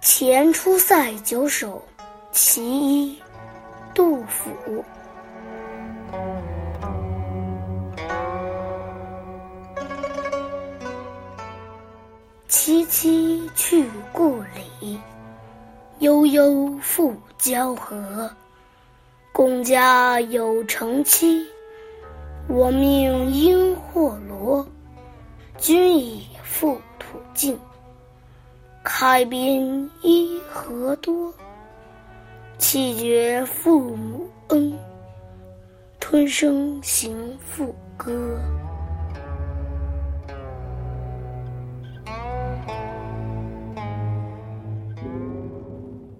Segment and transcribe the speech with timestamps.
[0.00, 1.82] 前出塞九首·
[2.32, 3.22] 其一，
[3.94, 4.84] 杜甫。
[12.48, 14.40] 萋萋去故
[14.80, 14.98] 里，
[16.00, 18.30] 悠悠复交河。
[19.32, 21.46] 公家有成妻，
[22.48, 23.76] 我命应。
[25.58, 27.58] 君已复土尽。
[28.84, 31.32] 开边依何多？
[32.58, 34.72] 弃绝父母恩，
[36.00, 38.40] 吞声行赋歌。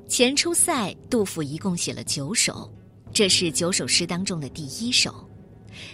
[0.06, 2.70] 前出塞，杜甫一共写了九首，
[3.12, 5.12] 这是九首诗当中的第一首，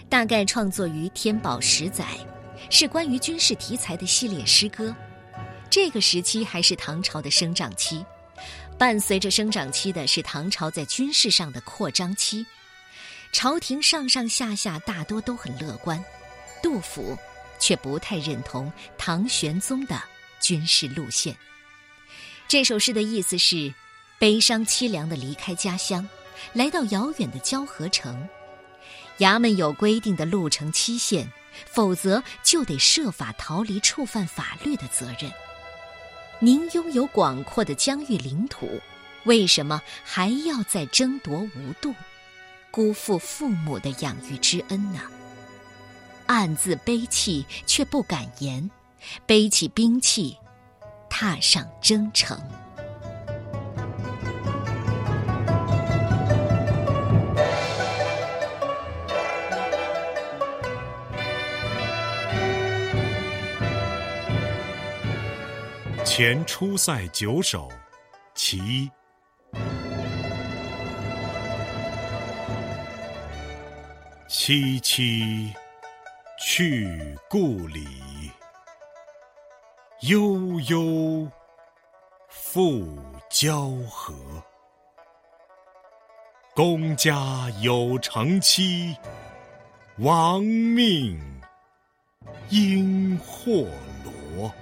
[0.09, 2.05] 大概创作于天宝十载，
[2.71, 4.95] 是关于军事题材的系列诗歌。
[5.71, 8.05] 这个时期还是唐朝的生长期，
[8.79, 12.47] 伴随着生长期的是唐朝在军事上的扩张期，
[13.33, 16.03] 朝廷上上下下大多都很乐观，
[16.63, 17.19] 杜甫
[17.59, 20.01] 却不太认同唐玄宗的
[20.41, 21.37] 军事路线。
[22.47, 23.73] 这首诗的意思是：
[24.19, 26.07] 悲伤凄凉的离开家乡，
[26.53, 28.29] 来到遥远的交河城，
[29.19, 31.29] 衙门有规定的路程期限，
[31.67, 35.31] 否则就得设法逃离触犯法律的责任。
[36.41, 38.81] 您拥有广阔的疆域领土，
[39.25, 41.95] 为什么还要再争夺无度，
[42.71, 45.01] 辜负父母的养育之恩呢？
[46.27, 48.71] 暗自悲泣，却不敢言，
[49.27, 50.37] 背起兵器，
[51.09, 52.41] 踏上征程。
[66.17, 67.69] 前出塞九首，
[68.37, 68.89] 其一。
[74.29, 75.53] 萋萋
[76.39, 77.85] 去故里，
[80.03, 81.29] 悠悠
[82.29, 82.97] 复
[83.29, 84.15] 交河。
[86.55, 88.97] 公家有成妻，
[89.99, 91.21] 王命
[92.51, 93.67] 应霍
[94.05, 94.55] 罗。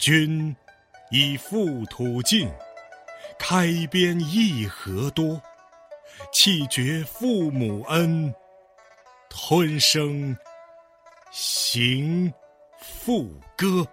[0.00, 0.56] 君
[1.10, 2.50] 以覆土尽，
[3.38, 5.40] 开边一河多？
[6.32, 8.34] 弃绝父母恩，
[9.28, 10.34] 吞声
[11.30, 12.32] 行
[12.80, 13.86] 赋歌。